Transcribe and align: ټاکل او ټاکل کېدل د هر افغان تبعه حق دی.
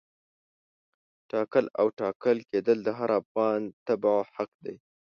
ټاکل 1.31 1.65
او 1.79 1.87
ټاکل 1.99 2.37
کېدل 2.51 2.77
د 2.83 2.89
هر 2.99 3.09
افغان 3.21 3.61
تبعه 3.87 4.21
حق 4.35 4.51
دی. 4.65 4.75